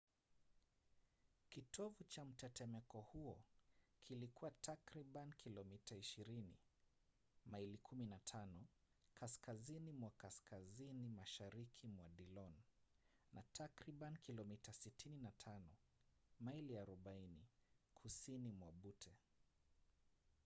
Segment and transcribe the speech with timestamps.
[1.49, 3.43] kitovu cha mtetemeko huo
[4.03, 6.43] kilikuwa takriban kilomita 20
[7.45, 8.47] maili 15
[9.13, 12.53] kaskazini mwa kaskazini mashariki mwa dillon
[13.33, 15.61] na takriban kilomita 65
[16.39, 17.27] maili 40
[17.95, 19.11] kusini mwa butte